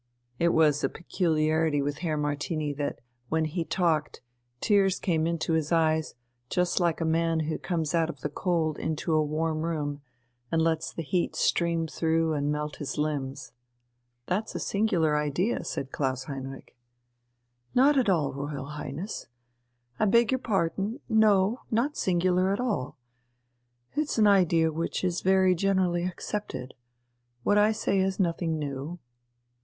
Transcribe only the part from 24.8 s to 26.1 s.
is very generally